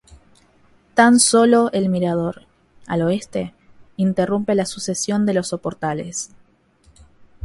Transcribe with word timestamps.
Tan 0.95 1.19
sólo 1.19 1.69
el 1.73 1.87
Mirador, 1.89 2.47
al 2.87 3.03
Oeste, 3.03 3.53
interrumpe 3.97 4.55
la 4.55 4.65
sucesión 4.65 5.27
de 5.27 5.35
los 5.35 5.49
soportales. 5.49 6.31